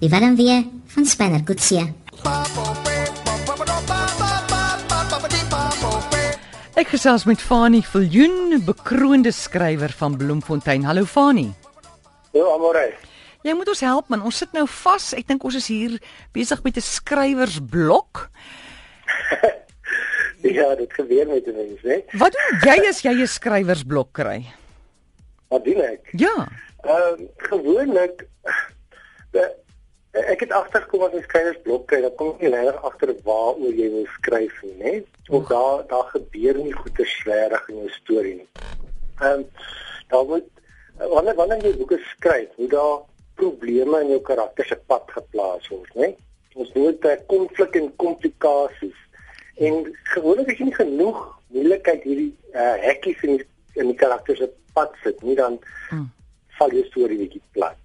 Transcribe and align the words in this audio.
Die 0.00 0.08
warm 0.08 0.36
weer 0.36 0.62
van 0.94 1.04
Spanner 1.04 1.42
Kutsie. 1.44 1.82
Ek 6.76 6.88
gesels 6.88 7.26
met 7.28 7.40
Fani 7.40 7.82
Viljoen, 7.84 8.62
bekroonde 8.64 9.32
skrywer 9.32 9.92
van 9.92 10.16
Bloemfontein. 10.16 10.88
Hallo 10.88 11.04
Fani. 11.04 11.52
Hallo 12.32 12.54
Amore. 12.54 12.86
Jy 13.44 13.52
moet 13.52 13.68
ons 13.68 13.84
help 13.84 14.08
man. 14.08 14.24
Ons 14.24 14.40
sit 14.40 14.56
nou 14.56 14.64
vas. 14.80 15.12
Ek 15.12 15.28
dink 15.28 15.44
ons 15.44 15.60
is 15.60 15.68
hier 15.68 16.00
besig 16.32 16.64
met 16.64 16.80
'n 16.80 16.80
skrywersblok. 16.80 18.30
ja, 20.58 20.74
dit 20.80 20.92
gebeur 20.92 21.26
met 21.28 21.44
mense, 21.44 21.84
né? 21.84 22.00
Wat 22.16 22.32
doen 22.32 22.72
jy 22.72 22.88
as 22.88 23.04
jy 23.04 23.20
'n 23.20 23.26
skrywersblok 23.26 24.16
kry? 24.16 24.46
Wat 25.48 25.64
doen 25.64 25.80
ek? 25.80 26.08
Ja. 26.10 26.48
Ehm 26.86 27.22
uh, 27.22 27.28
gewoonlik 27.36 28.26
uh, 29.32 29.50
ek 30.16 30.40
het 30.40 30.52
agtergekom 30.52 31.02
as 31.02 31.12
'n 31.12 31.22
skrywersblok 31.22 31.86
kry, 31.86 32.00
dan 32.00 32.14
kom 32.14 32.36
nie 32.40 32.50
regtig 32.50 32.82
agter 32.82 33.14
waaroor 33.24 33.74
jy 33.74 33.88
wil 33.90 34.06
skryf 34.18 34.62
né? 34.80 35.02
Of 35.28 35.48
daar 35.48 35.86
daar 35.86 36.08
gebeur 36.14 36.58
nie 36.58 36.72
goeie 36.72 37.06
swerrig 37.06 37.68
in 37.68 37.76
jou 37.76 37.90
storie 37.90 38.34
nie. 38.34 38.48
Ehm 39.20 39.32
um, 39.32 39.46
daar 40.08 40.24
moet 40.24 40.48
wanneer 40.96 41.34
wanneer 41.34 41.64
jy 41.64 41.76
boeke 41.76 41.98
skryf, 42.16 42.48
moet 42.56 42.70
daar 42.70 42.98
probleme 43.34 44.00
in 44.00 44.08
jou 44.08 44.20
karakter 44.20 44.64
se 44.64 44.76
pad 44.86 45.10
geplaas 45.12 45.68
word, 45.68 45.94
né? 45.94 46.14
Ons 46.54 46.72
moet 46.72 47.04
'n 47.04 47.26
konflik 47.26 47.74
en 47.76 47.96
komplikasies 47.96 48.98
en 49.56 49.92
gewoonlik 50.02 50.58
jy 50.58 50.64
nie 50.64 50.74
genoeg 50.74 51.18
moeilikheid 51.48 52.02
hierdie 52.02 52.32
uh, 52.52 52.76
hekkies 52.80 53.22
in 53.22 53.36
die, 53.36 53.46
in 53.74 53.86
die 53.92 54.00
karakter 54.00 54.36
se 54.36 54.48
pad 54.76 54.94
sit 55.02 55.22
nie, 55.24 55.36
dan 55.38 55.58
hmm. 55.88 56.06
val 56.60 56.72
jou 56.76 56.84
storie 56.92 57.18
bietjie 57.24 57.42
plat. 57.56 57.80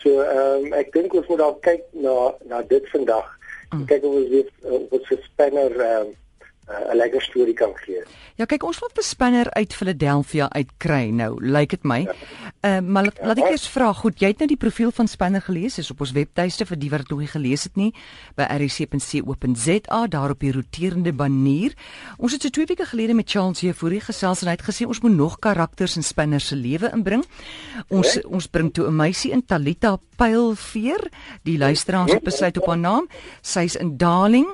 So 0.00 0.22
ehm 0.24 0.64
um, 0.64 0.72
ek 0.80 0.92
dink 0.96 1.14
ons 1.14 1.28
moet 1.28 1.42
daar 1.42 1.58
kyk 1.66 1.84
na 2.04 2.14
na 2.48 2.62
dit 2.64 2.86
vandag. 2.92 3.28
Mm. 3.70 3.84
Kyk 3.86 4.04
of 4.08 4.14
ons 4.18 4.30
weer 4.32 4.48
uh, 4.64 4.80
wat 4.90 5.04
se 5.08 5.18
spanner 5.26 5.74
ehm 5.76 6.06
um, 6.06 6.14
uh, 6.14 6.16
'n 6.70 6.96
lekker 6.96 7.22
storie 7.22 7.54
kan 7.54 7.72
gee. 7.74 8.02
Ja, 8.40 8.46
kyk 8.48 8.62
ons 8.64 8.78
wil 8.80 8.88
'n 8.94 9.02
spanner 9.02 9.50
uit 9.50 9.74
Philadelphia 9.74 10.48
uitkry 10.50 11.10
nou, 11.10 11.36
lyk 11.40 11.52
like 11.52 11.76
dit 11.76 11.84
my. 11.84 12.08
Ehm 12.60 12.84
uh, 12.84 12.90
maar 12.92 13.04
ja. 13.04 13.26
laat 13.26 13.38
ek 13.38 13.50
eers 13.50 13.68
vra, 13.68 13.92
goed, 13.92 14.20
jy 14.20 14.28
het 14.32 14.38
nou 14.38 14.48
die 14.48 14.56
profiel 14.56 14.90
van 14.90 15.08
spanner 15.08 15.42
gelees, 15.42 15.78
is 15.78 15.90
op 15.90 16.00
ons 16.00 16.12
webtuiste 16.12 16.66
vir 16.66 16.78
die 16.78 16.90
wat 16.90 17.00
dit 17.00 17.10
nog 17.10 17.18
nie 17.18 17.28
gelees 17.28 17.64
het 17.64 17.76
nie, 17.76 17.94
by 18.36 18.42
rc.co.za 18.42 20.06
daar 20.06 20.30
op 20.30 20.40
die 20.40 20.52
roterende 20.52 21.12
banier. 21.12 21.74
Ons 22.18 22.32
het 22.32 22.42
so 22.42 22.48
twee 22.48 22.66
weke 22.66 22.86
gelede 22.86 23.14
met 23.14 23.30
Charles 23.30 23.60
Jefouri 23.60 24.00
gesels 24.00 24.42
en 24.42 24.48
hy 24.48 24.56
het 24.56 24.68
gesê 24.68 24.86
ons 24.86 25.00
moet 25.00 25.16
nog 25.16 25.38
karakters 25.38 25.96
in 25.96 26.02
spanner 26.02 26.40
se 26.40 26.56
lewe 26.56 26.90
inbring. 26.94 27.24
Ons 27.88 28.16
okay. 28.16 28.30
ons 28.30 28.46
bring 28.46 28.72
toe 28.72 28.86
'n 28.86 28.96
meisie 28.96 29.32
in 29.32 29.44
Talita 29.44 29.98
Pylveer, 30.16 31.10
die 31.42 31.58
luisteraars 31.58 32.12
het 32.12 32.24
besluit 32.24 32.58
op 32.58 32.66
haar 32.66 32.78
naam. 32.78 33.08
Sy's 33.42 33.76
in 33.76 33.96
Darling 33.96 34.48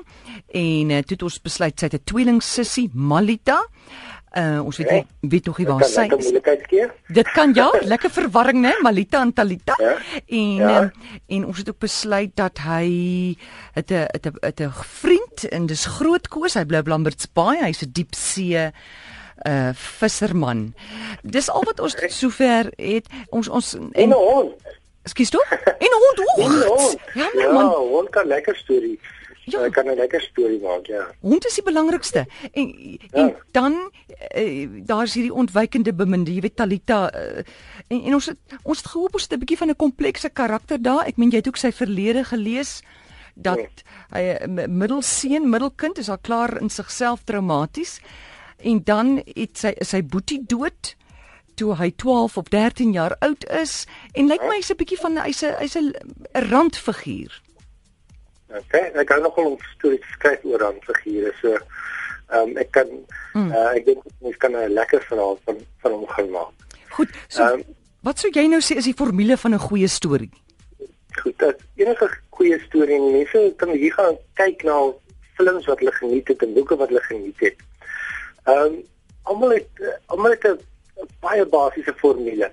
en 0.47 0.89
uh, 0.89 1.01
toe 1.03 1.15
het 1.17 1.23
ons 1.23 1.41
besluit 1.41 1.79
sy 1.79 1.85
het 1.85 1.93
'n 1.93 2.06
tweeling 2.07 2.41
sussie 2.43 2.87
Malita. 2.93 3.59
Uh 4.37 4.59
ons 4.61 4.77
weet 4.77 4.91
nie 4.91 5.29
weet 5.31 5.45
nog 5.47 5.57
nie 5.61 5.65
waar 5.67 5.85
sy 5.87 6.05
is. 6.17 6.31
Dit 7.07 7.29
kan 7.33 7.53
ja, 7.55 7.69
lekker 7.93 8.11
verwarring 8.11 8.59
né, 8.61 8.73
Malita 8.85 9.21
en 9.23 9.33
Talita. 9.33 9.77
Ja? 9.81 9.95
En 10.25 10.55
ja. 10.55 10.81
Um, 10.81 10.91
en 11.37 11.45
ons 11.51 11.61
het 11.63 11.69
ook 11.71 11.79
besluit 11.79 12.35
dat 12.35 12.59
hy 12.67 13.37
het 13.73 13.91
'n 13.91 14.05
het 14.11 14.27
'n 14.27 14.37
het 14.39 14.61
'n 14.61 14.71
vriend 15.01 15.47
en 15.49 15.65
dis 15.65 15.85
groot 15.85 16.27
koes, 16.27 16.53
hy 16.53 16.65
bly 16.65 16.81
Lamberts 16.85 17.31
Bay, 17.33 17.57
hy's 17.63 17.81
'n 17.81 17.91
diep 17.91 18.13
see 18.15 18.71
uh 19.45 19.69
visserman. 19.73 20.73
Dis 21.21 21.49
al 21.49 21.63
wat 21.63 21.79
ons 21.79 21.93
tot 21.93 22.11
sover 22.11 22.71
het. 22.75 23.05
Ons 23.29 23.47
ons 23.47 23.73
en 23.73 24.09
'n 24.09 24.11
hond. 24.11 24.53
Ekskuus 25.03 25.29
toe? 25.29 25.45
En 25.79 25.87
'n 25.87 26.01
hond 26.03 26.19
ook. 26.19 26.99
Ja, 27.13 27.29
ja, 27.33 27.51
man. 27.51 27.65
hond 27.65 28.09
kan 28.09 28.27
lekker 28.27 28.55
storie. 28.55 28.99
Ja, 29.47 29.61
ek 29.63 29.77
kan 29.77 29.87
'n 29.87 29.95
lekker 29.95 30.21
storie 30.21 30.59
maak, 30.59 30.85
ja. 30.85 31.07
Hond 31.21 31.45
is 31.45 31.55
die 31.55 31.63
belangrikste. 31.63 32.25
En 32.51 32.67
ja. 32.67 32.97
en 33.11 33.35
dan 33.51 33.91
uh, 34.35 34.67
daar's 34.85 35.13
hierdie 35.13 35.33
ontwykende 35.33 35.93
beminde, 35.93 36.33
jy 36.33 36.41
weet 36.41 36.55
Talita 36.55 37.13
uh, 37.15 37.43
en 37.87 38.01
en 38.03 38.13
ons 38.13 38.25
het, 38.25 38.37
ons 38.63 38.77
het 38.77 38.87
gehoop 38.87 39.13
ons 39.13 39.23
het 39.23 39.33
'n 39.33 39.39
bietjie 39.39 39.57
van 39.57 39.69
'n 39.69 39.75
komplekse 39.75 40.29
karakter 40.29 40.81
daar. 40.81 41.07
Ek 41.07 41.17
meen 41.17 41.29
jy 41.29 41.37
het 41.37 41.47
ook 41.47 41.57
sy 41.57 41.71
verlede 41.71 42.23
gelees 42.23 42.81
dat 43.35 43.57
ja. 43.57 43.67
hy 44.09 44.21
ja. 44.21 44.67
middelseun, 44.67 45.49
middelkind 45.49 45.97
is 45.97 46.09
al 46.09 46.19
klaar 46.21 46.61
in 46.61 46.69
sigself 46.69 47.23
traumaties. 47.23 48.01
En 48.57 48.81
dan 48.83 49.21
het 49.25 49.57
sy 49.57 49.73
sy 49.79 50.03
boetie 50.03 50.43
dood 50.45 50.95
toe 51.55 51.75
hy 51.75 51.91
12 51.95 52.37
of 52.37 52.49
13 52.49 52.91
jaar 52.91 53.15
oud 53.19 53.49
is 53.49 53.85
en 54.11 54.27
lyk 54.27 54.41
my 54.41 54.59
hy's 54.59 54.71
'n 54.71 54.77
bietjie 54.77 54.99
van 54.99 55.17
hy's 55.17 55.43
'n 55.43 55.55
hy's 55.59 55.75
'n 55.75 55.93
randfiguur. 56.33 57.46
Okay, 58.47 58.91
ek 58.95 59.07
kan 59.07 59.21
nogal 59.21 59.51
'n 59.51 59.59
storie 59.75 59.99
skryf 60.13 60.43
oor 60.47 60.63
aan 60.63 60.79
figure. 60.87 61.33
So, 61.41 61.51
ehm 62.31 62.47
um, 62.47 62.57
ek 62.57 62.71
kan 62.71 62.87
mm. 63.33 63.51
uh, 63.51 63.71
ek 63.75 63.85
dink 63.85 64.03
ons 64.19 64.37
kan 64.37 64.55
'n 64.55 64.71
lekker 64.71 65.01
verhaal 65.03 65.39
van 65.43 65.57
van 65.83 65.91
hom 65.91 66.07
gaan 66.07 66.29
maak. 66.31 66.53
Goed. 66.95 67.11
So, 67.27 67.43
um, 67.43 67.63
wat 68.07 68.19
sou 68.19 68.31
jy 68.31 68.47
nou 68.47 68.61
sê 68.63 68.77
is 68.79 68.87
die 68.87 68.95
formule 68.95 69.37
van 69.37 69.53
'n 69.53 69.67
goeie 69.67 69.87
storie? 69.87 70.31
Goed, 71.19 71.37
dat 71.39 71.59
enige 71.75 72.07
goeie 72.29 72.59
storie 72.59 72.95
en 72.95 73.11
mense 73.11 73.53
kan 73.57 73.69
hier 73.69 73.93
gaan 73.93 74.15
kyk 74.39 74.63
na 74.63 74.93
films 75.35 75.65
wat 75.65 75.79
hulle 75.79 75.91
geniet 75.91 76.27
het 76.27 76.41
en 76.41 76.53
boeke 76.53 76.75
wat 76.75 76.87
hulle 76.87 77.03
geniet 77.09 77.39
het. 77.39 77.59
Ehm 78.47 78.63
um, 78.63 78.83
almal 79.23 79.59
het 79.59 79.71
almal 80.07 80.31
het 80.31 80.47
'n 80.47 80.59
baie 81.19 81.45
basiese 81.45 81.93
formule. 81.99 82.51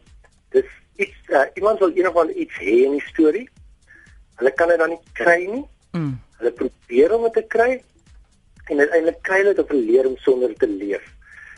Dis 0.50 0.66
iets 0.96 1.18
uh, 1.28 1.46
iemand 1.54 1.78
wil 1.78 1.94
eendag 1.94 2.34
iets 2.34 2.58
hê 2.58 2.82
in 2.86 2.98
die 2.98 3.06
storie. 3.06 3.48
Hulle 4.36 4.50
kan 4.54 4.68
dit 4.68 4.78
dan 4.78 4.88
nie 4.88 5.02
kry 5.12 5.46
nie. 5.46 5.64
Mm. 5.94 6.14
Hulle 6.38 6.52
probeer 6.58 7.12
om 7.14 7.26
dit 7.28 7.36
te 7.38 7.44
kry 7.54 7.82
en 8.64 8.80
uiteindelik 8.80 9.20
kry 9.22 9.42
hulle 9.42 9.54
dit 9.54 9.64
op 9.64 9.72
'n 9.72 9.84
leer 9.90 10.06
om 10.08 10.16
sonder 10.16 10.54
te 10.54 10.68
leef. 10.68 11.04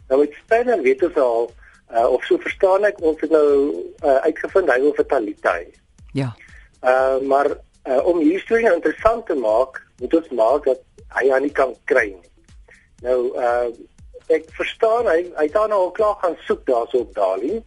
Nou 0.09 0.21
met 0.21 0.35
Steiner 0.45 0.83
weet 0.83 1.03
ons 1.03 1.17
al 1.17 1.51
uh, 1.93 2.09
of 2.11 2.25
so 2.25 2.39
verstaan 2.39 2.85
ek 2.85 3.01
ons 3.01 3.21
het 3.21 3.31
nou 3.31 3.49
uh, 4.05 4.19
uitgevind 4.27 4.71
hy 4.71 4.81
wil 4.81 4.95
vir 4.95 5.07
Talita. 5.07 5.55
Ja. 6.13 6.35
Uh 6.83 7.19
maar 7.27 7.49
uh, 7.89 8.03
om 8.07 8.19
hierdie 8.19 8.43
storie 8.45 8.67
nou 8.67 8.75
interessant 8.75 9.27
te 9.27 9.35
maak, 9.35 9.81
moet 10.01 10.15
ons 10.15 10.29
maak 10.29 10.65
dat 10.65 10.83
hy 11.19 11.31
aan 11.33 11.43
nie 11.43 11.55
kan 11.55 11.75
kry 11.85 12.09
nie. 12.13 12.33
Nou 13.03 13.21
uh 13.35 13.71
ek 14.27 14.49
verstaan 14.59 15.07
hy 15.07 15.21
hy 15.39 15.47
het 15.47 15.55
dan 15.55 15.73
al 15.73 15.91
klaar 15.95 16.17
gaan 16.23 16.37
soek 16.47 16.65
daarso 16.67 17.05
op 17.07 17.15
Dali 17.15 17.63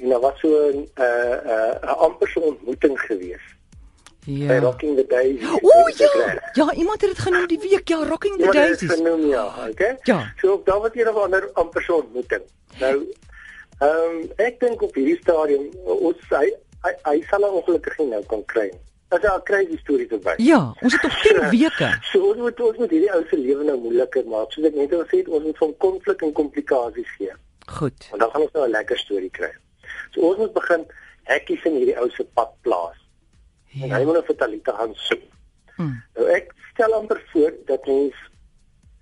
en 0.00 0.08
daar 0.08 0.20
was 0.20 0.40
so 0.40 0.48
'n 0.48 0.80
'n 0.80 0.86
uh, 0.96 1.36
'n 1.36 1.88
uh, 1.88 1.96
amper 2.08 2.28
so 2.28 2.40
ontmoeting 2.40 3.00
geweest. 3.00 3.59
Ja. 4.24 4.58
Rocking 4.58 4.96
the 4.96 5.06
Daisies. 5.06 5.48
O 5.62 5.88
ja. 5.96 6.38
Ja, 6.52 6.72
iemand 6.72 7.00
het 7.00 7.10
dit 7.10 7.18
genoem 7.18 7.46
die 7.46 7.58
week, 7.58 7.88
ja, 7.88 8.04
Rocking 8.04 8.36
the 8.36 8.44
ja, 8.44 8.50
Daisies. 8.50 8.88
Ja, 8.88 8.96
genoem 8.96 9.26
ja, 9.26 9.54
okay? 9.68 9.98
Ja. 10.02 10.32
So 10.36 10.52
op 10.52 10.66
daardie 10.66 11.02
een 11.02 11.08
of 11.08 11.22
ander 11.22 11.50
aan 11.52 11.68
persoon 11.68 12.02
ontmoeting. 12.02 12.42
Nou 12.78 13.12
ehm 13.80 14.16
um, 14.16 14.30
ek 14.36 14.58
dink 14.60 14.82
op 14.82 14.94
hierdie 14.94 15.16
stadium 15.22 15.70
ons 15.84 16.16
hy 16.28 16.50
hy, 16.84 16.90
hy 17.06 17.14
sal 17.30 17.46
ongelukkig 17.48 17.96
nie 18.02 18.10
nou 18.10 18.20
kan 18.28 18.42
kry. 18.52 18.66
Dit 19.10 19.24
is 19.24 19.30
'n 19.30 19.42
crazy 19.42 19.78
storie 19.78 20.06
verby. 20.08 20.34
Ja, 20.36 20.74
ons 20.80 20.92
het 20.92 21.02
nog 21.02 21.16
10 21.22 21.48
weke. 21.50 21.88
So 22.12 22.28
ons 22.28 22.36
moet 22.36 22.60
ons 22.60 22.76
moet 22.76 22.90
hierdie 22.90 23.12
ou 23.14 23.24
se 23.30 23.38
lewe 23.38 23.64
nou 23.64 23.78
moeiliker 23.78 24.26
maak. 24.26 24.52
Soos 24.52 24.68
ek 24.68 24.74
net 24.74 24.92
al 24.92 25.04
gesê 25.04 25.24
het, 25.24 25.28
ons 25.28 25.44
moet 25.44 25.58
van 25.58 25.76
konflik 25.76 26.22
en 26.22 26.32
komplikasies 26.32 27.10
gee. 27.16 27.32
Goed. 27.66 28.06
Want 28.10 28.20
dan 28.22 28.30
gaan 28.30 28.42
ons 28.42 28.52
nou 28.52 28.66
'n 28.66 28.70
lekker 28.70 28.98
storie 28.98 29.30
kry. 29.30 29.52
So 30.10 30.20
ons 30.20 30.36
moet 30.36 30.52
begin 30.52 30.86
hekkies 31.22 31.64
in 31.64 31.74
hierdie 31.74 31.98
ou 31.98 32.10
se 32.10 32.24
pad 32.34 32.52
plaas. 32.60 32.98
Ja. 33.70 33.84
En 33.84 33.94
hy 33.94 34.04
wil 34.04 34.22
vir 34.26 34.36
Talita 34.36 34.74
gaan 34.78 34.94
soek. 35.06 35.22
Hmm. 35.76 35.94
Nou 36.16 36.26
ek 36.34 36.50
stel 36.72 36.94
amper 36.96 37.22
voor 37.32 37.54
dat 37.68 37.86
ons 37.88 38.26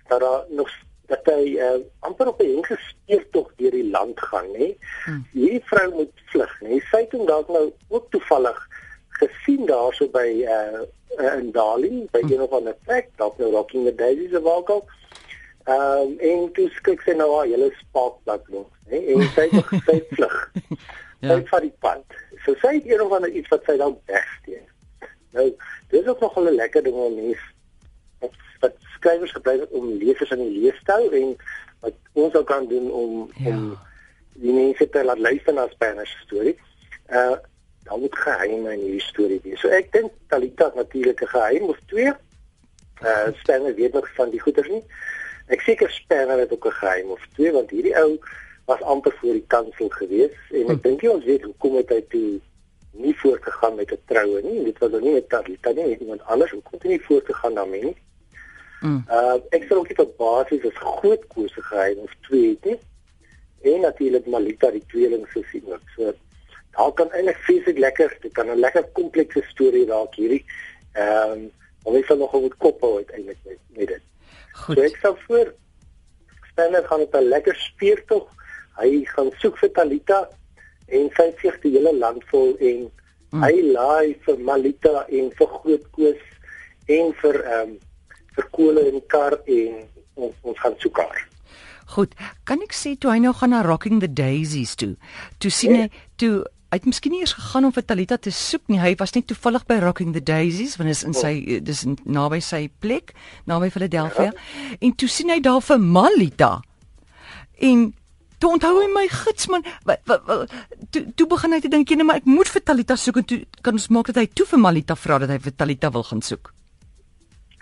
dat 0.09 0.21
daar 0.21 0.45
nog 0.49 0.69
dat 1.09 1.25
hy 1.25 1.55
uh, 1.57 1.79
amper 2.05 2.27
op 2.27 2.41
'n 2.41 2.61
gespeer 2.65 3.25
tog 3.31 3.49
deur 3.57 3.71
die 3.71 3.89
land 3.89 4.19
gaan, 4.21 4.53
hè. 4.53 4.69
Hmm. 5.05 5.25
Hierdie 5.31 5.63
vrou 5.65 5.93
moet 5.93 6.21
vlug, 6.25 6.53
hè. 6.59 6.79
Sy 6.91 7.01
het 7.05 7.11
hom 7.17 7.25
dalk 7.25 7.49
nou 7.49 7.73
ook 7.87 8.11
toevallig 8.13 8.67
gesien 9.09 9.65
daarso 9.65 10.07
by 10.13 10.45
uh, 10.45 10.81
uh 11.17 11.33
in 11.41 11.51
Darling, 11.51 12.11
by 12.11 12.21
hmm. 12.21 12.31
een 12.31 12.41
of 12.41 12.51
ander 12.51 12.77
plek, 12.85 13.09
dalk 13.17 13.37
nou 13.37 13.51
Rocking 13.51 13.85
the 13.85 13.95
Daisies 13.95 14.37
of 14.37 14.45
Alco. 14.45 14.85
Ehm 15.63 16.13
um, 16.13 16.19
en 16.19 16.51
toe 16.53 16.69
kyk 16.81 17.01
sy 17.01 17.17
nou 17.17 17.29
haar 17.35 17.49
hele 17.49 17.73
spaakplek 17.81 18.47
nog, 18.47 18.69
hè. 18.85 18.97
En 18.97 19.29
sy 19.33 19.49
het 19.49 19.65
gesê 19.73 20.01
vlug. 20.13 20.37
ja. 21.19 21.35
Sy 21.35 21.45
vat 21.51 21.61
die 21.61 21.75
pad. 21.79 22.17
So 22.45 22.55
sy 22.61 22.73
het 22.77 22.85
een 22.87 23.01
of 23.01 23.11
ander 23.11 23.31
iets 23.31 23.47
wat 23.47 23.63
sy 23.67 23.77
dan 23.77 23.97
wegsteek. 24.05 24.67
Nou, 25.31 25.55
dis 25.89 26.07
ook 26.07 26.19
nog 26.19 26.37
'n 26.37 26.55
lekker 26.55 26.83
ding 26.83 26.95
om 26.95 27.15
mens 27.15 27.37
wat, 28.19 28.31
wat 28.59 28.75
skrywers 28.95 29.31
gebruik 29.31 29.67
om 29.69 29.97
lesers 29.97 30.31
in 30.31 30.43
die 30.43 30.61
leefstyl 30.61 31.11
en 31.11 31.35
wat 31.79 31.93
ons 32.13 32.33
ook 32.33 32.47
kan 32.47 32.67
doen 32.67 32.91
om 32.91 33.29
ja. 33.35 33.49
om 33.49 33.77
die 34.33 34.53
mense 34.53 34.89
te 34.89 35.03
laat 35.03 35.19
luister 35.19 35.53
na 35.53 35.67
Spanish 35.67 36.15
storie. 36.25 36.57
Uh 37.09 37.37
dan 37.83 37.99
moet 37.99 38.17
geheim 38.17 38.67
in 38.67 38.79
hierdie 38.79 39.01
storie 39.01 39.39
wees. 39.43 39.59
So 39.59 39.67
ek 39.73 39.91
dink 39.91 40.11
Talita 40.27 40.71
natuurlik 40.75 41.21
'n 41.21 41.27
geheim 41.27 41.63
of 41.63 41.79
twee. 41.85 42.13
Uh 43.01 43.27
Spanner 43.39 43.75
weet 43.75 43.93
nog 43.93 44.09
van 44.13 44.29
die 44.29 44.39
goeters 44.39 44.67
nie. 44.67 44.83
Ek 45.47 45.61
seker 45.61 45.89
Spanner 45.89 46.39
het 46.39 46.51
ook 46.51 46.65
'n 46.65 46.79
geheim 46.81 47.09
of 47.09 47.27
twee 47.33 47.51
want 47.51 47.69
hierdie 47.69 47.95
ou 47.97 48.19
was 48.69 48.81
amper 48.93 49.15
voor 49.21 49.33
die 49.37 49.47
kansel 49.55 49.89
gewees 49.89 50.37
en 50.51 50.69
ek 50.69 50.77
hm. 50.77 50.83
dink 50.85 51.01
jy 51.05 51.11
ons 51.15 51.25
weet 51.25 51.47
hoekom 51.47 51.79
het 51.79 51.89
hy 51.95 52.01
toe 52.13 52.27
nie 52.99 53.15
voortgegaan 53.21 53.75
met 53.75 53.91
'n 53.91 54.01
troue 54.05 54.41
nie. 54.41 54.63
Dit 54.63 54.77
was 54.77 54.91
nou 54.91 55.01
nie 55.01 55.13
met 55.13 55.29
Talita 55.29 55.71
nie, 55.71 55.97
iemand 55.97 56.21
anders. 56.25 56.51
Hoekom 56.51 56.77
het 56.77 56.83
hy 56.83 56.89
nie 56.89 57.05
voortgegaan 57.07 57.53
daarmee 57.53 57.83
nie? 57.83 57.97
Mm. 58.81 59.03
Uh 59.11 59.37
ek 59.55 59.63
sê 59.67 59.75
ook 59.75 59.87
dit 59.87 59.99
op 59.99 60.17
basis 60.17 60.63
is 60.63 60.77
groot 60.77 61.27
kose 61.27 61.61
gehy 61.61 61.93
of 62.03 62.11
twee 62.27 62.49
het 62.49 62.65
nie. 62.65 62.79
En 63.61 63.81
natuurlik 63.81 64.25
Malita 64.25 64.71
die 64.71 64.85
tweeling 64.87 65.27
se 65.33 65.43
sien 65.51 65.65
ook. 65.67 65.85
So 65.95 66.13
daar 66.71 66.93
kan 66.93 67.11
eintlik 67.11 67.37
fisiek 67.47 67.77
lekker, 67.77 68.17
dit 68.21 68.31
kan 68.31 68.47
'n 68.47 68.59
lekker 68.59 68.83
komplekse 68.93 69.43
storie 69.47 69.85
raak 69.85 70.15
hierdie. 70.15 70.45
Ehm 70.93 71.31
um, 71.31 71.51
ons 71.83 72.05
sal 72.05 72.17
nog 72.17 72.33
op 72.33 72.57
kop 72.57 72.81
hou 72.81 72.95
uiteindelik 72.97 73.37
met, 73.43 73.57
met 73.67 73.87
dit. 73.87 74.01
Goed. 74.51 74.75
So 74.75 74.81
ek 74.83 74.97
sal 75.01 75.15
voor 75.27 75.53
Spanner 76.51 76.83
gaan 76.83 77.01
op 77.01 77.15
'n 77.15 77.27
lekker 77.35 77.55
speurtog. 77.55 78.27
Hy 78.79 79.03
gaan 79.13 79.31
soek 79.41 79.59
vir 79.61 79.73
Talita 79.75 80.23
en 80.87 81.09
sy 81.17 81.27
vlieg 81.41 81.59
die 81.63 81.75
hele 81.77 81.93
land 81.97 82.23
vol 82.31 82.55
en 82.57 82.87
mm. 82.87 83.43
hy 83.43 83.53
laai 83.75 84.15
vir 84.25 84.41
Malita 84.47 85.05
en 85.07 85.31
vir 85.37 85.53
Grootkoos 85.57 86.25
en 86.89 87.13
vir 87.21 87.41
ehm 87.43 87.75
um, 87.75 87.77
vir 88.39 88.47
kole 88.55 88.85
die 88.93 89.01
kar 89.11 89.35
en 89.51 89.81
ons, 90.15 90.35
ons 90.47 90.59
gaan 90.63 90.77
soek 90.79 91.01
haar. 91.01 91.25
Goed, 91.89 92.13
kan 92.45 92.61
ek 92.63 92.75
sê 92.77 92.93
toe 92.95 93.11
hy 93.11 93.17
nou 93.23 93.33
gaan 93.35 93.51
na 93.55 93.63
Rocking 93.65 93.99
the 94.03 94.07
Daisies 94.07 94.75
toe. 94.79 94.93
Toe 95.41 95.51
sien 95.51 95.75
hy 95.75 95.85
nee. 95.87 96.07
toe 96.21 96.45
hy 96.69 96.77
het 96.77 96.85
miskien 96.85 97.15
nie 97.15 97.23
eers 97.23 97.33
gegaan 97.33 97.65
om 97.65 97.73
vir 97.73 97.85
Talita 97.89 98.19
te 98.21 98.31
soek 98.35 98.67
nie. 98.69 98.77
Hy 98.77 98.93
was 98.99 99.15
net 99.15 99.25
toevallig 99.31 99.65
by 99.69 99.79
Rocking 99.81 100.13
the 100.13 100.21
Daisies 100.21 100.77
want 100.77 100.93
is 100.93 101.01
in 101.07 101.17
sy 101.17 101.33
oh. 101.41 101.61
dis 101.65 101.81
naby 102.05 102.41
sy 102.45 102.67
plek, 102.83 103.15
naby 103.49 103.71
Philadelphia. 103.73 104.29
Ja. 104.29 104.75
En 104.85 104.93
toe 104.93 105.09
sien 105.09 105.33
hy 105.33 105.39
daar 105.41 105.63
vir 105.65 105.81
Malita. 105.81 106.51
En 107.57 107.89
toe 108.39 108.51
onthou 108.55 108.73
hy 108.81 108.87
my 108.93 109.07
gids 109.11 109.47
man, 109.51 109.65
toe 110.91 111.03
toe 111.15 111.27
begin 111.27 111.53
hy 111.53 111.59
te 111.59 111.71
dink, 111.71 111.89
"Nee, 111.89 112.03
maar 112.03 112.21
ek 112.21 112.25
moet 112.25 112.47
vir 112.47 112.63
Talita 112.63 112.95
soek 112.95 113.17
en 113.17 113.25
toe 113.25 113.45
kan 113.61 113.73
ons 113.73 113.87
maak 113.87 114.07
dat 114.07 114.15
hy 114.15 114.27
toe 114.33 114.45
vir 114.45 114.59
Malita 114.59 114.95
vra 114.95 115.19
dat 115.19 115.29
hy 115.29 115.39
vir 115.39 115.55
Talita 115.55 115.91
wil 115.91 116.03
gaan 116.03 116.21
soek." 116.21 116.53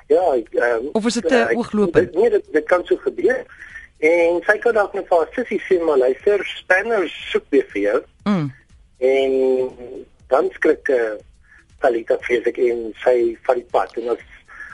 Ja, 0.07 0.23
ek 0.35 0.53
um, 0.53 0.89
Of 0.93 1.05
is 1.05 1.13
dit 1.13 1.31
'n 1.31 1.33
uh, 1.33 1.51
eh, 1.51 1.57
ooglopend? 1.57 2.13
Nee, 2.15 2.29
dit, 2.29 2.45
dit 2.51 2.65
kan 2.65 2.85
so 2.85 2.95
gebeur. 2.97 3.45
En 3.99 4.41
sy 4.45 4.57
kan 4.57 4.73
dalk 4.73 4.93
net 4.93 5.07
vir 5.09 5.17
haar 5.17 5.33
sussie 5.33 5.61
sê 5.65 5.79
maar 5.83 5.97
luister, 5.97 6.45
Spanner 6.45 7.09
soek 7.09 7.43
weer 7.49 7.65
vir 7.73 7.81
jou. 7.81 8.03
Mm. 8.23 8.53
En 8.97 9.31
dan 10.27 10.49
skrik 10.53 10.87
uh, 10.89 11.17
Talita 11.79 12.17
vreeslik 12.21 12.57
en 12.57 12.93
sy 13.03 13.37
van 13.45 13.55
die 13.55 13.67
pad 13.71 13.97
en 13.97 14.09
as 14.15 14.23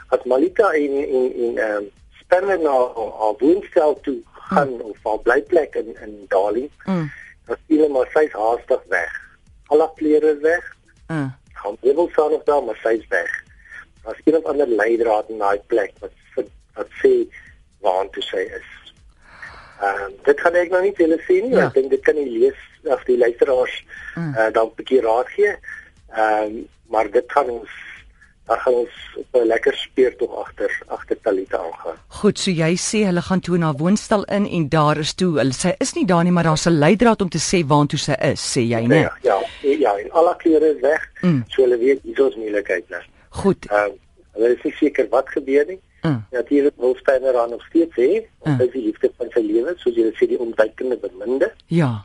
as 0.08 0.24
Malika 0.24 0.70
in 0.72 0.94
in 1.02 1.32
in 1.34 1.58
ehm 1.58 1.76
um, 1.82 1.90
Spanner 2.20 2.58
na 2.58 2.72
haar 3.20 3.34
woonstel 3.40 3.98
toe 4.02 4.20
gaan 4.50 4.74
mm. 4.74 4.80
of 4.80 4.98
haar 5.04 5.22
blyplek 5.26 5.74
in 5.74 5.96
in 6.00 6.24
Darling. 6.28 6.70
Mm. 6.84 7.10
Dan 7.46 7.56
sien 7.66 7.78
hulle 7.78 7.92
maar 7.92 8.10
sy's 8.12 8.32
haastig 8.32 8.82
weg. 8.88 9.12
Al 9.72 9.80
haar 9.80 9.94
klere 9.96 10.34
is 10.36 10.40
weg. 10.40 10.76
Mm. 11.08 11.32
Gaan 11.52 11.76
wil 11.80 12.10
sy 12.12 12.28
nog 12.30 12.44
daar, 12.44 12.64
maar 12.64 12.80
sy's 12.82 13.06
weg 13.08 13.42
as 14.04 14.20
een 14.24 14.36
of 14.36 14.44
ander 14.44 14.68
leidraad 14.68 15.28
in 15.28 15.38
daai 15.38 15.60
plek 15.66 15.92
wat 15.98 16.12
wat 16.74 16.90
sê 17.00 17.12
waartoe 17.84 18.22
sy 18.26 18.42
is. 18.58 18.70
Ehm 19.80 20.04
um, 20.06 20.14
dit 20.26 20.40
kan 20.40 20.56
ek 20.58 20.72
nog 20.72 20.82
nie 20.82 20.94
julle 20.98 21.18
sien 21.26 21.48
nie. 21.48 21.56
Ja. 21.56 21.68
Ek 21.68 21.76
dink 21.78 21.92
dit 21.94 22.02
kan 22.02 22.18
jy 22.18 22.26
lees 22.28 22.60
of 22.94 23.04
die 23.08 23.18
luisteraars 23.18 23.76
mm. 24.16 24.32
uh, 24.34 24.50
dan 24.56 24.70
'n 24.70 24.76
bietjie 24.80 25.02
raad 25.06 25.30
gee. 25.36 25.52
Ehm 25.54 26.56
um, 26.56 26.62
maar 26.92 27.10
dit 27.10 27.32
gaan 27.32 27.50
ons 27.50 27.70
dan 28.46 28.58
gaan 28.58 28.74
ons 28.74 28.90
op 29.16 29.40
'n 29.40 29.46
lekker 29.46 29.74
speurtog 29.74 30.36
agter 30.36 30.82
agter 30.86 31.16
Talita 31.20 31.58
aangaan. 31.58 31.96
Goed, 32.08 32.38
so 32.38 32.50
jy 32.50 32.76
sê 32.76 33.04
hulle 33.06 33.22
gaan 33.22 33.40
toe 33.40 33.58
na 33.58 33.72
woonstel 33.72 34.24
in 34.24 34.46
en 34.46 34.68
daar 34.68 34.98
is 34.98 35.14
toe 35.14 35.38
hulle 35.38 35.52
sy 35.52 35.74
is 35.78 35.92
nie 35.92 36.06
daar 36.06 36.22
nie, 36.22 36.32
maar 36.32 36.44
daar's 36.44 36.66
'n 36.66 36.78
leidraad 36.78 37.20
om 37.20 37.28
te 37.28 37.38
sê 37.38 37.66
waartoe 37.66 37.98
sy 37.98 38.12
is, 38.12 38.56
sê 38.56 38.60
jy, 38.60 38.86
né? 38.86 39.00
Ja, 39.00 39.12
ja, 39.22 39.38
ja, 39.60 39.96
en 39.98 40.10
al 40.10 40.26
haar 40.26 40.36
klere 40.36 40.74
is 40.74 40.80
weg. 40.80 41.10
Mm. 41.22 41.44
So 41.48 41.62
hulle 41.62 41.78
weet 41.78 42.00
hier 42.02 42.28
is 42.28 42.36
moeilikheid, 42.36 42.88
né? 42.88 43.00
Goed. 43.28 43.66
Uh, 43.70 43.88
hulle 44.32 44.54
is 44.56 44.62
nie 44.62 44.72
seker 44.72 45.06
wat 45.10 45.28
gebeur 45.28 45.66
nie. 45.66 45.80
Mm. 46.02 46.24
Natuurlik 46.30 46.74
wil 46.76 46.96
Steiner 47.00 47.38
aan 47.38 47.50
nog 47.50 47.64
steeds 47.64 47.96
hê, 47.96 48.26
mm. 48.44 48.58
hy 48.58 48.64
is 48.64 48.72
die 48.72 48.82
liefde 48.82 49.10
van 49.16 49.30
sy 49.30 49.40
lewe, 49.40 49.74
soos 49.76 49.96
jy 49.96 50.10
sê 50.18 50.28
die 50.28 50.38
ontwykende 50.38 50.96
beminde. 50.96 51.52
Ja. 51.66 52.04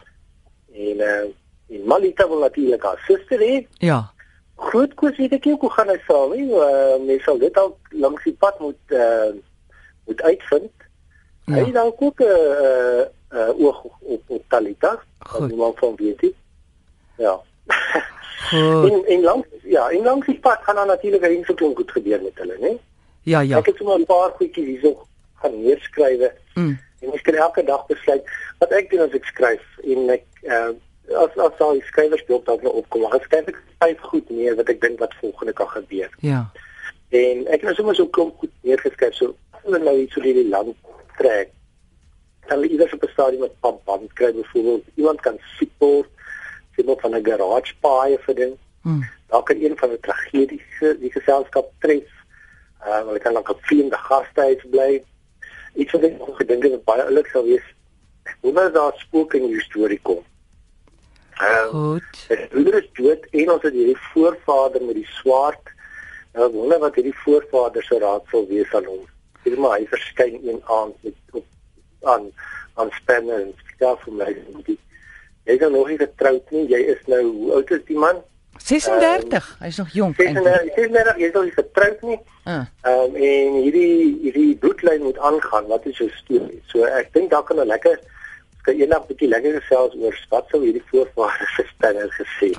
En 0.74 1.04
uh, 1.04 1.28
en 1.70 1.84
Malita 1.86 2.28
wil 2.28 2.40
natuurlik 2.40 2.84
haar 2.84 3.02
suster 3.08 3.40
hê. 3.40 3.68
Ja. 3.78 4.14
Goed, 4.60 4.94
kos 5.00 5.16
weet 5.18 5.34
ek 5.38 5.46
ook 5.48 5.62
hoe 5.62 5.72
gaan 5.72 5.90
hy 5.90 5.98
saam, 6.08 6.34
hè? 6.36 6.44
Uh, 6.44 6.98
mens 7.06 7.24
sal 7.24 7.38
dit 7.40 7.58
al 7.58 7.72
langs 7.90 8.24
die 8.28 8.36
pad 8.44 8.60
moet 8.60 8.96
uh, 8.96 9.32
moet 10.10 10.22
uitvind. 10.22 10.74
Ja. 11.46 11.54
Hy 11.56 11.72
dan 11.72 11.94
ook 11.96 12.20
'n 12.20 12.28
uh, 12.28 13.06
uh, 13.34 13.62
oog 13.66 13.84
op, 14.00 14.22
op, 14.28 14.44
Talita, 14.48 15.00
wat 15.32 15.48
niemand 15.48 15.80
van 15.80 15.96
weet 15.96 16.22
nie. 16.22 16.36
Ja. 17.18 17.40
Goed. 18.50 18.92
En 18.92 19.06
en 19.06 19.22
langs 19.22 19.48
ja, 19.64 19.90
en 19.90 20.04
langs 20.04 20.26
die 20.26 20.40
pad 20.40 20.60
gaan 20.62 20.76
dan 20.76 20.88
natuurlik 20.88 21.22
baie 21.22 21.46
so 21.46 21.54
klomp 21.54 21.76
goed 21.78 21.92
gebeur 21.92 22.22
met 22.22 22.38
hulle, 22.44 22.58
né? 22.60 22.76
Ja, 23.24 23.40
ja. 23.40 23.58
Ek 23.58 23.66
het 23.66 23.78
sommer 23.78 24.00
'n 24.00 24.06
paar 24.06 24.32
goedjies 24.36 24.66
hierso 24.66 25.08
gaan 25.40 25.62
neerskrywe. 25.64 26.34
Mm. 26.54 26.80
En 27.00 27.14
ek 27.14 27.24
kan 27.24 27.34
elke 27.34 27.64
dag 27.64 27.86
besluit 27.86 28.24
wat 28.58 28.72
ek 28.72 28.90
doen 28.90 29.08
as 29.08 29.16
ek 29.16 29.26
skryf 29.26 29.66
en 29.84 30.10
ek 30.10 30.26
uh, 30.44 30.72
as 31.16 31.38
as 31.38 31.60
al 31.60 31.78
die 31.78 31.86
skrywers 31.88 32.26
dalk 32.28 32.46
dalk 32.46 32.62
nou 32.62 32.74
opkom, 32.74 33.08
dan 33.08 33.22
skryf 33.24 33.48
ek 33.48 33.62
vyf 33.80 34.02
goed 34.12 34.30
neer 34.30 34.56
wat 34.60 34.70
ek 34.70 34.82
dink 34.82 35.00
wat 35.00 35.16
volgende 35.22 35.54
kan 35.54 35.70
gebeur. 35.70 36.10
Ja. 36.20 36.42
En 37.10 37.46
ek 37.48 37.64
het 37.66 37.76
sommer 37.76 37.96
so 37.96 38.08
klomp 38.08 38.38
goed 38.38 38.52
neergeskryf 38.68 39.16
so 39.18 39.36
as 39.56 39.64
hulle 39.66 39.80
nou 39.84 39.96
iets 40.02 40.18
oor 40.18 40.28
die 40.28 40.48
land 40.50 40.76
trek. 41.18 41.52
Dan 42.50 42.64
iewers 42.64 42.94
op 42.94 43.04
'n 43.04 43.14
stadium 43.14 43.42
met 43.42 43.60
pap 43.60 43.84
band 43.86 44.14
kry 44.14 44.32
byvoorbeeld 44.34 44.86
iemand 44.96 45.22
kan 45.22 45.38
siek 45.58 45.72
word 45.78 46.10
byvoorbeeld 46.76 47.02
van 47.02 47.16
'n 47.16 47.26
garage 47.26 47.74
paai 47.80 48.18
vir 48.26 48.36
ding. 48.36 48.54
Hmm. 48.82 49.04
Daar 49.28 49.44
kan 49.44 49.62
een 49.62 49.78
van 49.78 49.90
die 49.90 50.00
tragediese 50.00 50.98
die 51.00 51.12
geselskap 51.12 51.72
tref. 51.80 52.10
Uh 52.82 53.06
hulle 53.06 53.20
kan 53.20 53.38
ook 53.38 53.50
op 53.50 53.60
vriende 53.62 53.98
gastehuis 53.98 54.64
bly. 54.70 55.04
Iets 55.74 55.92
wat 55.92 56.04
ek 56.04 56.16
gedink 56.42 56.64
het 56.64 56.84
baie 56.84 57.04
oulik 57.04 57.28
sou 57.28 57.46
wees. 57.46 57.68
Hoe 58.42 58.52
nou 58.52 58.72
daar 58.72 58.94
spook 58.96 59.34
in 59.34 59.48
die 59.48 59.62
storie 59.62 60.00
kom. 60.02 60.24
Uh, 61.40 61.68
Goed. 61.72 62.28
Hulle 62.28 62.82
is 62.82 62.90
dood 62.94 63.28
en 63.32 63.52
ons 63.52 63.64
het 63.64 63.74
hierdie 63.74 64.00
voorvader 64.12 64.84
met 64.84 64.98
die 65.00 65.08
swaard. 65.22 65.72
Nou 66.36 66.50
wonder 66.52 66.82
wat 66.84 67.00
hierdie 67.00 67.16
voorvader 67.24 67.84
se 67.84 68.00
raad 68.02 68.26
sou 68.32 68.44
wees 68.50 68.74
aan 68.76 68.90
hom. 68.90 69.06
Dit 69.46 69.56
maar 69.58 69.78
hy 69.78 69.88
verskyn 69.88 70.36
een 70.44 70.60
aand 70.68 70.96
met 71.06 71.16
op 71.32 71.46
aan 72.14 72.28
aan 72.80 72.92
spanne 72.96 73.34
en 73.36 73.54
skaf 73.74 74.04
vir 74.04 74.18
my 74.20 74.28
die 74.68 74.78
jy 75.48 75.56
is 75.56 75.72
nog 75.72 75.88
nie 75.88 75.98
getroud 76.00 76.52
nie. 76.56 76.66
Jy 76.70 76.82
is 76.94 77.08
nou 77.08 77.22
hoe 77.24 77.54
oud 77.58 77.72
is 77.72 77.88
die 77.88 77.98
man? 77.98 78.22
36. 78.60 79.50
Uh, 79.56 79.64
Hy's 79.64 79.80
nog 79.80 79.90
jonk. 79.96 80.16
36, 80.20 80.76
36, 80.76 81.18
jy 81.18 81.28
is 81.32 81.34
nog 81.34 81.48
nie 81.48 81.56
getroud 81.56 82.02
nie. 82.12 82.20
Ah. 82.44 82.68
Ehm 82.84 82.92
uh. 82.92 83.04
um, 83.08 83.16
en 83.16 83.60
hierdie 83.64 84.20
hierdie 84.28 84.56
bloedlyn 84.60 85.08
moet 85.08 85.18
aangaan. 85.32 85.68
Wat 85.72 85.88
is 85.88 86.04
jou 86.04 86.10
storie? 86.20 86.62
So 86.68 86.84
ek 86.84 87.14
dink 87.16 87.32
daar 87.32 87.48
kan 87.48 87.64
'n 87.64 87.72
lekker 87.72 88.00
kan 88.62 88.76
eendag 88.76 89.04
'n 89.04 89.08
bietjie 89.08 89.28
lekker 89.28 89.62
gesels 89.62 89.96
oor 89.96 90.16
wat 90.30 90.46
sou 90.50 90.62
hierdie 90.64 90.84
voorvaders 90.92 91.56
gestel 91.56 92.10
gesê. 92.20 92.50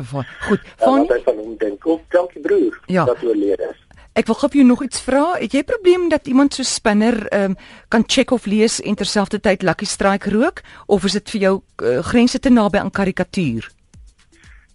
Goed. 0.49 0.61
Van 0.77 1.07
uh, 1.11 1.23
van 1.25 1.37
hom 1.37 1.57
dink. 1.59 1.87
Ook 1.87 2.01
dankie 2.09 2.41
broer. 2.41 2.81
Ja. 2.87 3.05
Dat 3.05 3.23
oorlede 3.25 3.69
is. 3.71 3.79
Ek 4.13 4.27
wil 4.27 4.35
gou 4.35 4.49
vir 4.51 4.59
jou 4.59 4.69
nog 4.69 4.83
iets 4.83 5.01
vra. 5.01 5.25
Het 5.39 5.53
jy 5.53 5.63
probleem 5.65 6.09
dat 6.11 6.27
iemand 6.27 6.55
so 6.55 6.63
spinner 6.63 7.27
ehm 7.29 7.51
um, 7.51 7.57
kan 7.89 8.05
check 8.07 8.31
of 8.31 8.47
lees 8.47 8.81
en 8.81 8.95
terselfdertyd 8.95 9.63
Lucky 9.63 9.85
Strike 9.87 10.31
rook 10.31 10.63
of 10.87 11.05
is 11.05 11.13
dit 11.13 11.31
vir 11.31 11.41
jou 11.41 11.55
uh, 11.83 11.99
grense 12.03 12.39
te 12.39 12.51
naby 12.51 12.79
aan 12.79 12.91
karikatuur? 12.91 13.71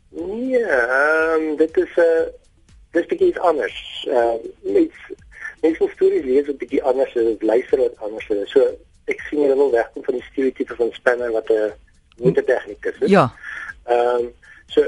Nee, 0.10 0.63
ehm 0.63 1.41
um, 1.41 1.55
dit 1.58 1.77
is 1.77 1.94
'n 1.96 2.01
uh, 2.01 2.25
dis 2.91 3.05
bietjie 3.05 3.39
anders. 3.39 4.08
Ehm 4.08 4.17
uh, 4.17 4.74
mens 4.74 4.94
mens 5.62 5.77
moet 5.79 5.91
stories 5.91 6.25
lees 6.25 6.50
op 6.50 6.60
bietjie 6.60 6.84
anders 6.84 7.15
en 7.15 7.36
luister 7.39 7.77
wat 7.77 7.98
anders 7.98 8.29
is. 8.29 8.51
So 8.51 8.62
ek 9.06 9.22
sien 9.30 9.42
jy 9.42 9.56
wil 9.56 9.72
wegkom 9.72 10.04
van 10.04 10.20
die 10.20 10.28
stereotype 10.32 10.76
van 10.76 10.92
spinner 10.94 11.32
wat 11.32 11.50
'n 11.50 11.74
motortegnikus 12.18 13.00
is. 13.00 13.10
Ja. 13.10 13.34
Ehm 13.86 14.26
um, 14.26 14.34
so 14.68 14.82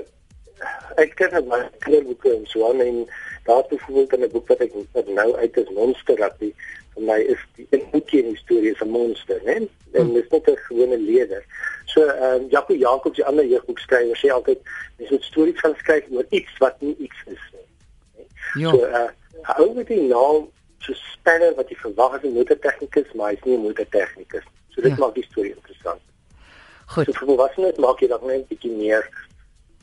ek 0.96 1.16
ken 1.16 1.30
dit 1.30 1.48
maar 1.48 1.70
kinderboeke 1.80 2.34
en 2.34 2.46
so 2.46 2.70
aan 2.70 2.82
en 2.82 3.08
daar 3.46 3.64
byvoorbeeld 3.70 4.14
in 4.14 4.24
'n 4.24 4.32
boek 4.32 4.48
wat 4.48 4.60
ek 4.60 4.74
wat 4.92 5.08
nou 5.08 5.36
uit 5.36 5.58
is 5.58 5.70
Monster 5.70 6.16
Rugby 6.16 6.54
vir 6.98 7.06
my 7.06 7.18
is 7.34 7.42
die 7.56 7.84
boekie 7.92 8.24
in 8.24 8.34
die 8.34 8.42
storie 8.42 8.74
is 8.74 8.82
'n 8.82 8.90
monster 8.90 9.40
hè 9.46 9.56
en 9.56 9.70
hmm. 9.92 10.14
dit 10.14 10.24
is 10.24 10.30
net 10.30 10.50
'n 10.50 10.58
gewone 10.68 10.98
leier. 10.98 11.44
So 11.86 12.02
ehm 12.02 12.42
um, 12.42 12.50
Jaco 12.50 12.74
Jacobs 12.74 13.16
die 13.16 13.26
ander 13.26 13.46
jeugboekskrywer 13.46 14.18
sê 14.18 14.32
altyd 14.34 14.60
jy 14.98 15.08
moet 15.10 15.24
stories 15.24 15.60
gaan 15.60 15.76
skryf 15.78 16.04
oor 16.12 16.26
iets 16.30 16.58
wat 16.58 16.82
nie 16.82 16.96
iets 16.98 17.22
is 17.26 17.46
nie. 17.54 18.28
Ja. 18.64 18.70
So 18.72 18.86
uh 18.86 19.10
hou 19.42 19.74
met 19.74 19.88
die 19.88 20.02
naam 20.02 20.50
so 20.80 20.94
spanner 20.94 21.54
wat 21.56 21.70
jy 21.70 21.78
verwag 21.82 22.18
as 22.18 22.24
'n 22.24 22.34
motortegnikus 22.34 23.14
maar 23.14 23.32
hy's 23.32 23.44
nie 23.46 23.58
'n 23.58 23.62
motortegnikus. 23.62 24.46
So 24.70 24.82
dit 24.82 24.92
ja. 24.92 24.98
maak 24.98 25.16
die 25.16 25.28
storie 25.30 25.56
interessant. 25.56 26.02
Goed. 26.86 27.06
So 27.06 27.26
vir 27.26 27.52
net 27.58 27.78
maak 27.78 28.00
jy 28.00 28.08
dan 28.08 28.22
net 28.24 28.42
'n 28.42 28.48
bietjie 28.50 28.72
meer 28.72 29.10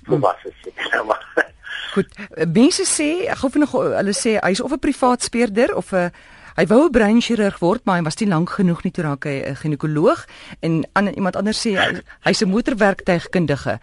volwasse 0.06 0.52
sê. 0.62 0.70
Hmm. 0.74 1.12
Goed. 1.94 2.08
Mense 2.52 2.84
sê, 2.84 3.26
ek 3.30 3.38
gou 3.38 3.50
vinnig 3.50 3.70
hulle 3.72 4.14
sê 4.14 4.38
hy's 4.42 4.60
of 4.60 4.72
'n 4.72 4.78
privaat 4.78 5.22
speurder 5.22 5.74
of 5.74 5.92
'n 5.92 6.10
hy 6.56 6.66
wou 6.66 6.86
'n 6.86 6.92
breinchirurg 6.92 7.58
word, 7.58 7.84
maar 7.84 7.98
hy 7.98 8.04
was 8.04 8.18
nie 8.20 8.28
lank 8.28 8.50
genoeg 8.50 8.84
nie 8.84 8.92
toe 8.92 9.04
raak 9.04 9.24
hy 9.24 9.42
'n 9.42 9.56
ginekoloog 9.56 10.26
en 10.60 10.84
an, 10.94 11.08
iemand 11.08 11.36
anders 11.36 11.60
sê 11.66 11.76
hy, 11.76 12.02
hy's 12.24 12.42
'n 12.42 12.50
motorwerktuigkundige. 12.50 13.78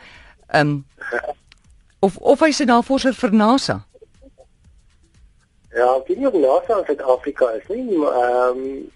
Ehm 0.53 0.68
um, 0.68 0.86
Of 2.01 2.18
of 2.18 2.39
hy's 2.39 2.60
'n 2.60 2.65
navorser 2.65 3.13
vir 3.13 3.34
NASA. 3.34 3.86
Ja, 5.73 5.95
ek 5.95 6.07
weet 6.07 6.17
nie 6.17 6.27
of 6.27 6.33
NASA 6.33 6.79
in 6.79 6.85
Suid-Afrika 6.85 7.51
is 7.55 7.67
nie, 7.71 7.97
maar 7.97 8.17
ehm 8.21 8.57
um, 8.57 8.91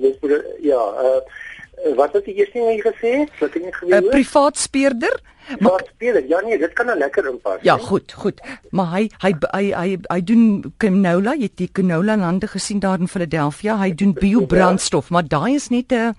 dis 0.00 0.16
ja, 0.62 0.80
uh, 1.04 1.94
wat 1.96 2.12
het 2.12 2.26
jy 2.28 2.34
eers 2.42 2.52
nie 2.54 2.82
gesê? 2.84 3.12
Wat 3.40 3.54
het 3.54 3.62
jy 3.62 3.72
geweet? 3.72 4.04
'n 4.04 4.12
Privaat 4.12 4.56
speurder? 4.58 5.20
Maar 5.58 5.82
speler, 5.94 6.26
ja 6.28 6.40
nee, 6.40 6.58
dit 6.58 6.72
kan 6.72 6.86
nou 6.86 6.98
lekker 6.98 7.26
inpas. 7.26 7.58
Ja, 7.62 7.76
goed, 7.76 8.12
goed. 8.12 8.40
Maar 8.70 8.86
hy 8.92 9.08
hy 9.18 9.32
hy 9.50 9.64
hy, 9.74 9.96
hy 10.06 10.20
doen 10.22 10.44
canola, 10.76 11.34
jy 11.34 11.48
het 11.48 11.56
die 11.58 11.70
canola 11.72 12.16
lande 12.16 12.46
gesien 12.46 12.78
daar 12.78 13.00
in 13.00 13.08
Philadelphia. 13.08 13.78
Hy 13.80 13.90
doen 13.94 14.12
biobrandstof, 14.14 15.10
maar 15.10 15.26
daai 15.28 15.54
is 15.54 15.68
net 15.68 15.92
'n 15.92 16.14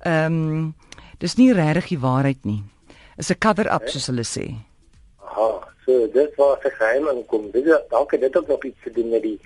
ehm 0.00 0.32
um, 0.32 0.74
dis 1.18 1.36
nie 1.36 1.52
regtig 1.52 1.88
die 1.88 2.00
waarheid 2.00 2.44
nie. 2.44 2.62
Is 3.18 3.30
'n 3.30 3.38
cover-up 3.38 3.88
soos 3.88 4.06
hulle 4.06 4.24
sê. 4.24 4.69
So 5.84 6.06
dit 6.12 6.34
was 6.36 6.64
'n 6.64 6.76
geheim 6.78 7.08
en 7.08 7.26
kom 7.26 7.50
dit 7.50 7.64
dalk 7.88 8.10
dit 8.20 8.36
ook 8.36 8.46
nog 8.46 8.64
iets 8.64 8.82
te 8.82 8.90
doen 8.90 9.08
met 9.08 9.22
die 9.22 9.40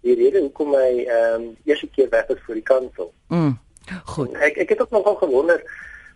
die 0.00 0.14
rede 0.14 0.40
hoekom 0.40 0.74
hy 0.74 1.04
ehm 1.04 1.34
um, 1.34 1.56
eerste 1.64 1.88
keer 1.94 2.08
weg 2.08 2.28
is 2.28 2.42
vir 2.46 2.54
die 2.54 2.68
kansel. 2.72 3.12
Mm. 3.28 3.58
Goed. 4.04 4.34
Ek 4.34 4.56
ek 4.56 4.68
het 4.68 4.80
ook 4.80 4.90
nogal 4.90 5.14
gewonder 5.14 5.62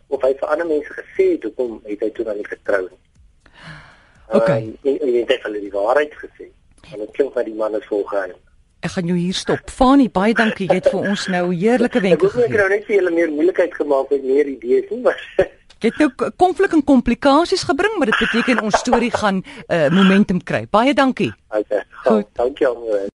of 0.07 0.23
hy 0.23 0.35
vir 0.39 0.49
ander 0.49 0.67
mense 0.67 0.93
gesê 0.93 1.33
het 1.33 1.43
hoekom 1.43 1.81
het 1.85 2.01
hy 2.01 2.11
toe 2.11 2.25
dan 2.25 2.37
nie 2.37 2.47
getrou 2.47 2.83
nie. 2.89 3.01
Okay. 4.29 4.63
Uh, 4.83 4.93
en 4.93 5.01
en 5.01 5.27
het 5.27 5.43
hulle 5.43 5.61
die 5.61 5.73
waarheid 5.73 6.15
gesê. 6.15 6.49
En 6.93 6.99
dit 6.99 7.11
klink 7.11 7.35
dat 7.35 7.45
die 7.45 7.55
man 7.55 7.77
is 7.77 7.87
volgeheim. 7.87 8.37
Ek 8.83 8.91
gaan 8.91 9.07
jou 9.07 9.17
hier 9.17 9.37
stop. 9.39 9.71
Fani, 9.71 10.09
baie 10.11 10.35
dankie. 10.35 10.67
Jy 10.67 10.81
het 10.81 10.89
vir 10.91 11.05
ons 11.13 11.27
nou 11.31 11.45
heerlike 11.55 12.01
wenke 12.03 12.29
gegee. 12.29 12.49
Ek 12.49 12.55
het 12.57 12.61
nou 12.61 12.71
net 12.73 12.87
vir 12.89 12.97
julle 12.97 13.13
meer 13.15 13.31
moeilikheid 13.31 13.75
gemaak 13.79 14.11
met 14.11 14.25
meer 14.27 14.49
idees 14.51 14.89
nie, 14.91 14.99
maar 15.05 15.21
Het 15.83 15.99
nou 15.99 16.31
konflik 16.37 16.73
en 16.73 16.85
komplikasies 16.85 17.63
gebring, 17.63 17.97
maar 17.99 18.07
dit 18.07 18.19
beteken 18.19 18.63
ons 18.63 18.79
storie 18.79 19.11
gaan 19.11 19.37
'n 19.37 19.45
uh, 19.75 19.89
momentum 19.91 20.43
kry. 20.43 20.67
Baie 20.71 20.95
dankie. 20.95 21.35
Okay. 21.49 21.85
Goed. 21.91 22.27
Dankie 22.33 22.69
aan 22.69 23.11